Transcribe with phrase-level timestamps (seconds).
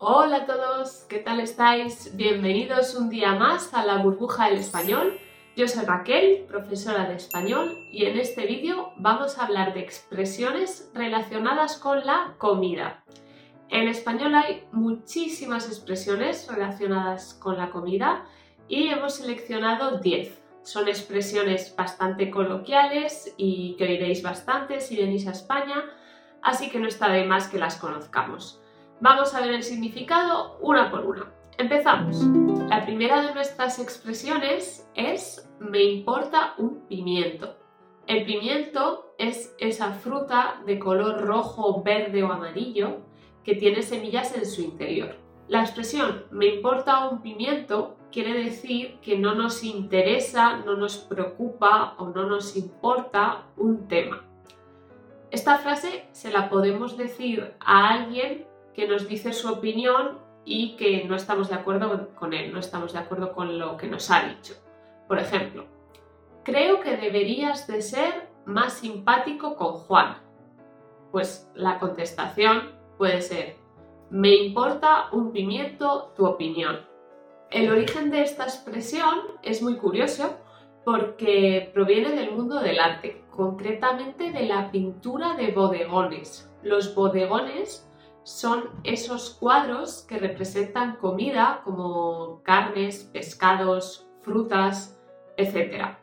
[0.00, 2.16] Hola a todos, ¿qué tal estáis?
[2.16, 5.18] Bienvenidos un día más a la burbuja del español.
[5.56, 10.92] Yo soy Raquel, profesora de español, y en este vídeo vamos a hablar de expresiones
[10.94, 13.02] relacionadas con la comida.
[13.70, 18.24] En español hay muchísimas expresiones relacionadas con la comida
[18.68, 20.40] y hemos seleccionado 10.
[20.62, 25.90] Son expresiones bastante coloquiales y que oiréis bastante si venís a España,
[26.40, 28.62] así que no está de más que las conozcamos.
[29.00, 31.32] Vamos a ver el significado una por una.
[31.56, 32.16] Empezamos.
[32.68, 37.56] La primera de nuestras expresiones es me importa un pimiento.
[38.08, 42.98] El pimiento es esa fruta de color rojo, verde o amarillo
[43.44, 45.14] que tiene semillas en su interior.
[45.46, 51.94] La expresión me importa un pimiento quiere decir que no nos interesa, no nos preocupa
[51.98, 54.24] o no nos importa un tema.
[55.30, 58.48] Esta frase se la podemos decir a alguien
[58.78, 62.92] que nos dice su opinión y que no estamos de acuerdo con él, no estamos
[62.92, 64.54] de acuerdo con lo que nos ha dicho.
[65.08, 65.66] Por ejemplo,
[66.44, 70.18] creo que deberías de ser más simpático con Juan.
[71.10, 73.56] Pues la contestación puede ser,
[74.10, 76.78] me importa un pimiento tu opinión.
[77.50, 80.36] El origen de esta expresión es muy curioso
[80.84, 86.48] porque proviene del mundo del arte, concretamente de la pintura de bodegones.
[86.62, 87.87] Los bodegones
[88.28, 95.00] son esos cuadros que representan comida como carnes, pescados, frutas,
[95.38, 95.96] etc.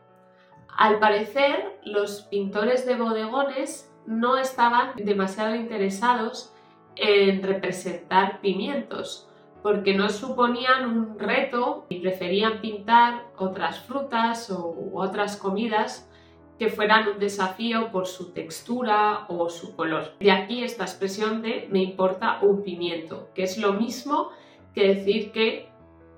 [0.76, 6.52] Al parecer, los pintores de bodegones no estaban demasiado interesados
[6.96, 9.28] en representar pimientos,
[9.62, 16.10] porque no suponían un reto y preferían pintar otras frutas u otras comidas
[16.58, 20.14] que fueran un desafío por su textura o su color.
[20.18, 24.30] De aquí esta expresión de me importa un pimiento, que es lo mismo
[24.74, 25.68] que decir que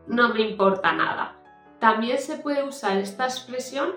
[0.06, 1.37] no me importa nada.
[1.81, 3.94] También se puede usar esta expresión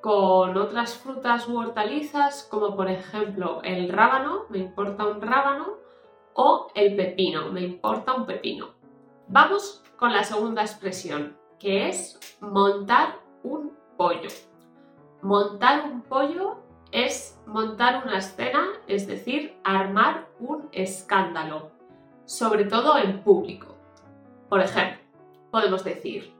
[0.00, 5.78] con otras frutas u hortalizas, como por ejemplo el rábano, me importa un rábano,
[6.34, 8.74] o el pepino, me importa un pepino.
[9.28, 14.28] Vamos con la segunda expresión, que es montar un pollo.
[15.24, 16.58] Montar un pollo
[16.92, 21.70] es montar una escena, es decir, armar un escándalo,
[22.26, 23.74] sobre todo en público.
[24.50, 24.98] Por ejemplo,
[25.50, 26.34] podemos decir,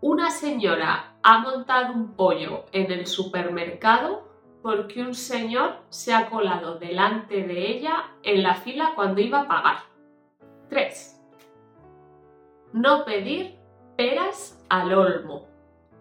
[0.00, 4.26] una señora ha montado un pollo en el supermercado
[4.60, 9.46] porque un señor se ha colado delante de ella en la fila cuando iba a
[9.46, 9.76] pagar.
[10.68, 11.22] 3.
[12.72, 13.56] No pedir
[13.96, 15.46] peras al olmo.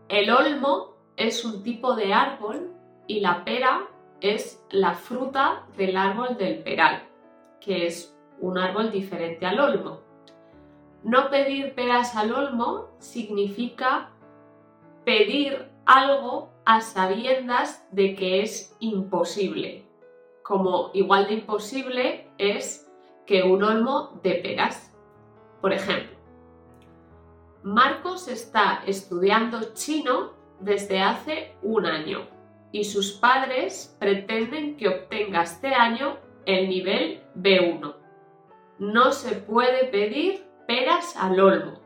[0.10, 2.72] El olmo es un tipo de árbol
[3.07, 3.88] y la pera
[4.22, 7.03] es la fruta del árbol del peral,
[7.59, 10.00] que es un árbol diferente al olmo.
[11.03, 14.12] No pedir peras al olmo significa
[15.03, 19.85] pedir algo a sabiendas de que es imposible,
[20.44, 22.90] como igual de imposible es
[23.25, 24.95] que un olmo de peras.
[25.62, 26.18] Por ejemplo,
[27.63, 30.31] Marcos está estudiando chino
[30.63, 32.28] desde hace un año
[32.72, 37.96] y sus padres pretenden que obtenga este año el nivel B1.
[38.79, 41.79] No se puede pedir peras al olmo.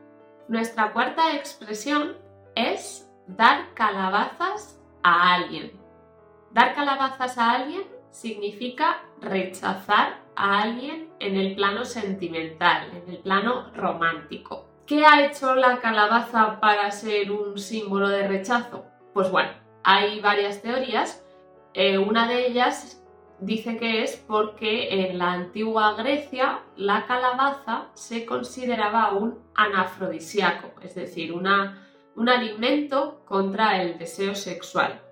[0.48, 2.16] Nuestra cuarta expresión
[2.54, 5.72] es dar calabazas a alguien.
[6.52, 13.70] Dar calabazas a alguien significa rechazar a alguien en el plano sentimental, en el plano
[13.74, 14.67] romántico.
[14.88, 18.86] ¿Qué ha hecho la calabaza para ser un símbolo de rechazo?
[19.12, 19.50] Pues bueno,
[19.84, 21.22] hay varias teorías.
[21.74, 23.04] Eh, una de ellas
[23.38, 30.94] dice que es porque en la antigua Grecia la calabaza se consideraba un anafrodisíaco, es
[30.94, 35.02] decir, un alimento contra el deseo sexual.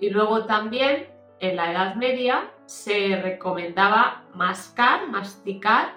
[0.00, 5.94] Y luego también en la Edad Media se recomendaba mascar, masticar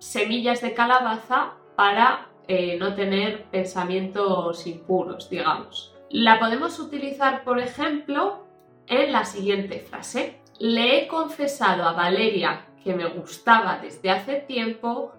[0.00, 5.94] semillas de calabaza para eh, no tener pensamientos impuros, digamos.
[6.10, 8.46] La podemos utilizar, por ejemplo,
[8.86, 10.40] en la siguiente frase.
[10.58, 15.12] Le he confesado a Valeria que me gustaba desde hace tiempo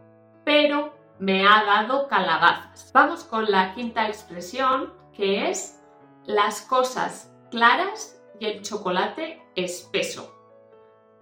[0.45, 2.91] pero me ha dado calabazas.
[2.93, 5.81] Vamos con la quinta expresión, que es
[6.25, 10.31] las cosas claras y el chocolate espeso.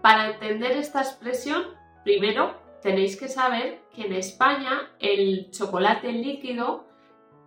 [0.01, 1.63] Para entender esta expresión,
[2.03, 6.85] primero tenéis que saber que en España el chocolate líquido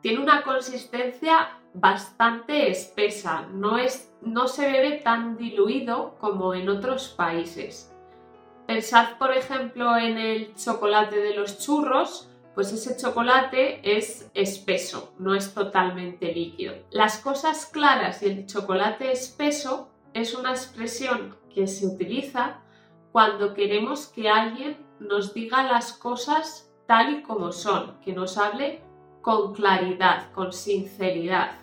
[0.00, 7.08] tiene una consistencia bastante espesa, no, es, no se bebe tan diluido como en otros
[7.08, 7.92] países.
[8.66, 15.34] Pensad, por ejemplo, en el chocolate de los churros, pues ese chocolate es espeso, no
[15.34, 16.74] es totalmente líquido.
[16.90, 22.60] Las cosas claras y el chocolate espeso es una expresión que se utiliza
[23.12, 28.80] cuando queremos que alguien nos diga las cosas tal y como son, que nos hable
[29.22, 31.58] con claridad, con sinceridad.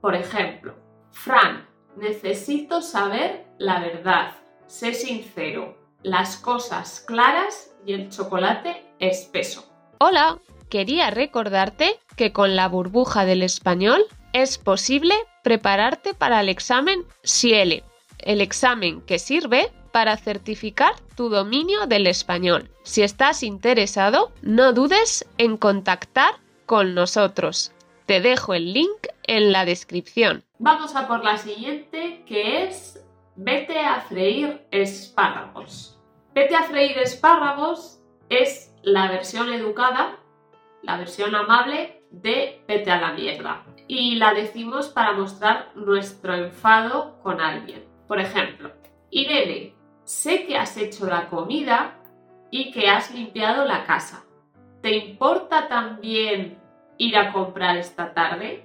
[0.00, 0.74] Por ejemplo,
[1.10, 4.32] Fran, necesito saber la verdad.
[4.66, 5.76] Sé sincero.
[6.02, 9.64] Las cosas claras y el chocolate espeso.
[9.98, 10.38] Hola,
[10.68, 17.82] quería recordarte que con la burbuja del español es posible prepararte para el examen SIELE,
[18.18, 22.68] el examen que sirve para certificar tu dominio del español.
[22.82, 26.34] Si estás interesado, no dudes en contactar
[26.66, 27.72] con nosotros.
[28.04, 30.44] Te dejo el link en la descripción.
[30.58, 33.02] Vamos a por la siguiente, que es
[33.36, 35.98] vete a freír espárragos.
[36.34, 37.98] Vete a freír espárragos
[38.28, 40.18] es la versión educada,
[40.82, 43.64] la versión amable de vete a la mierda.
[43.88, 47.86] Y la decimos para mostrar nuestro enfado con alguien.
[48.06, 48.72] Por ejemplo,
[49.10, 49.75] Irene,
[50.06, 51.98] sé que has hecho la comida
[52.50, 54.24] y que has limpiado la casa.
[54.80, 56.58] ¿Te importa también
[56.96, 58.64] ir a comprar esta tarde?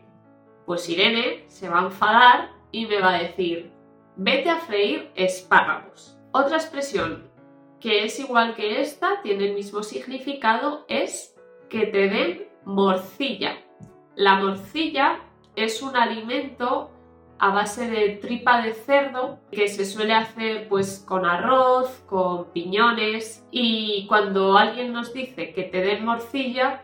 [0.66, 3.72] Pues Irene se va a enfadar y me va a decir,
[4.16, 6.18] vete a freír espárragos.
[6.32, 7.30] Otra expresión
[7.80, 11.36] que es igual que esta, tiene el mismo significado, es
[11.68, 13.58] que te den morcilla.
[14.16, 15.20] La morcilla
[15.56, 16.91] es un alimento
[17.42, 23.44] a base de tripa de cerdo que se suele hacer pues con arroz, con piñones
[23.50, 26.84] y cuando alguien nos dice que te den morcilla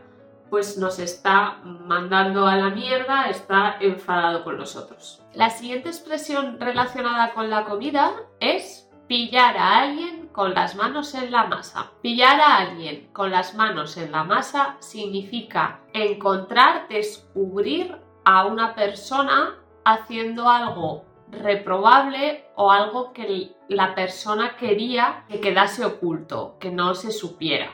[0.49, 5.21] pues nos está mandando a la mierda, está enfadado con nosotros.
[5.33, 11.31] La siguiente expresión relacionada con la comida es pillar a alguien con las manos en
[11.31, 11.91] la masa.
[12.01, 17.95] Pillar a alguien con las manos en la masa significa encontrar, descubrir
[18.25, 19.55] a una persona
[19.87, 27.11] haciendo algo reprobable o algo que la persona quería que quedase oculto, que no se
[27.11, 27.71] supiera.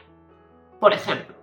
[0.79, 1.35] Por ejemplo,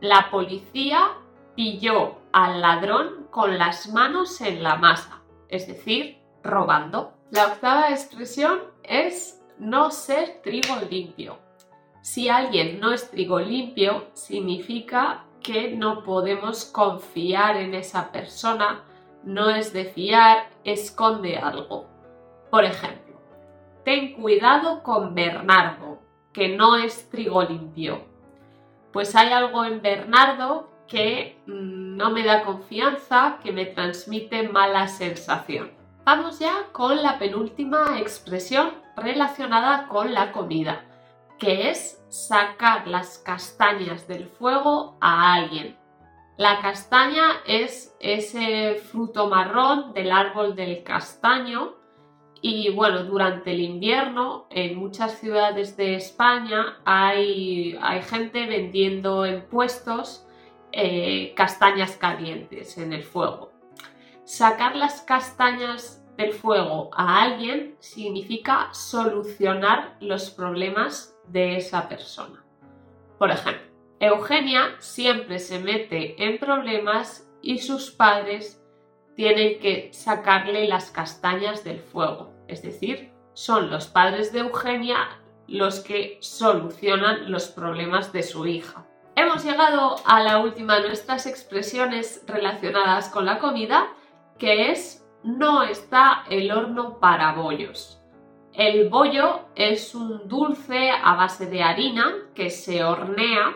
[0.00, 1.12] la policía
[1.54, 7.14] pilló al ladrón con las manos en la masa, es decir, robando.
[7.30, 11.38] La octava expresión es no ser trigo limpio.
[12.02, 18.84] Si alguien no es trigo limpio, significa que no podemos confiar en esa persona
[19.24, 21.86] no es de fiar, esconde algo.
[22.50, 23.20] Por ejemplo,
[23.84, 26.00] ten cuidado con Bernardo,
[26.32, 28.04] que no es trigo limpio.
[28.92, 34.88] Pues hay algo en Bernardo que mm, no me da confianza, que me transmite mala
[34.88, 35.72] sensación.
[36.04, 40.84] Vamos ya con la penúltima expresión relacionada con la comida,
[41.38, 45.76] que es sacar las castañas del fuego a alguien.
[46.36, 51.76] La castaña es ese fruto marrón del árbol del castaño
[52.42, 59.46] y bueno, durante el invierno en muchas ciudades de España hay, hay gente vendiendo en
[59.46, 60.26] puestos
[60.72, 63.52] eh, castañas calientes en el fuego.
[64.24, 72.44] Sacar las castañas del fuego a alguien significa solucionar los problemas de esa persona.
[73.18, 73.65] Por ejemplo,
[73.98, 78.62] Eugenia siempre se mete en problemas y sus padres
[79.14, 82.32] tienen que sacarle las castañas del fuego.
[82.46, 88.86] Es decir, son los padres de Eugenia los que solucionan los problemas de su hija.
[89.14, 93.88] Hemos llegado a la última de nuestras expresiones relacionadas con la comida,
[94.38, 98.02] que es no está el horno para bollos.
[98.52, 103.54] El bollo es un dulce a base de harina que se hornea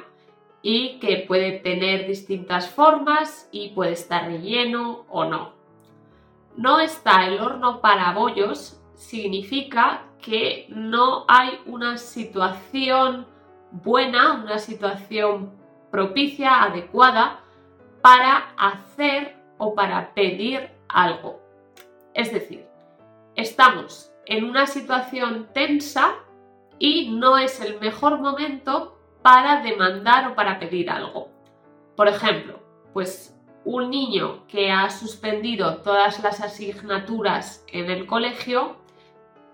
[0.62, 5.52] y que puede tener distintas formas y puede estar relleno o no.
[6.56, 13.26] No está el horno para bollos significa que no hay una situación
[13.70, 15.52] buena, una situación
[15.90, 17.40] propicia, adecuada
[18.02, 21.40] para hacer o para pedir algo.
[22.14, 22.66] Es decir,
[23.36, 26.14] estamos en una situación tensa
[26.78, 31.28] y no es el mejor momento para demandar o para pedir algo.
[31.96, 32.60] Por ejemplo,
[32.92, 38.76] pues un niño que ha suspendido todas las asignaturas en el colegio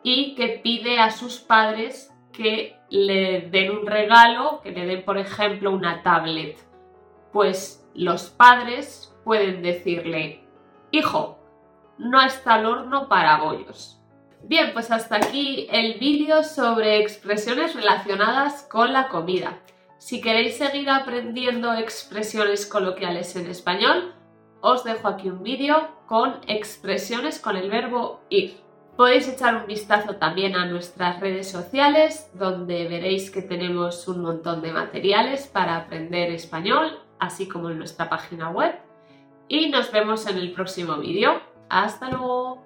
[0.02, 5.18] y que pide a sus padres que le den un regalo, que le den por
[5.18, 6.56] ejemplo una tablet.
[7.32, 10.44] Pues los padres pueden decirle,
[10.92, 11.38] hijo,
[11.99, 13.96] no está el horno para bollos.
[14.49, 19.59] Bien, pues hasta aquí el vídeo sobre expresiones relacionadas con la comida.
[19.99, 24.15] Si queréis seguir aprendiendo expresiones coloquiales en español,
[24.61, 28.61] os dejo aquí un vídeo con expresiones con el verbo ir.
[28.97, 34.62] Podéis echar un vistazo también a nuestras redes sociales, donde veréis que tenemos un montón
[34.62, 38.76] de materiales para aprender español, así como en nuestra página web.
[39.49, 41.43] Y nos vemos en el próximo vídeo.
[41.69, 42.65] ¡Hasta luego!